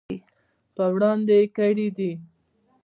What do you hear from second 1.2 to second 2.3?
یې کړي دي.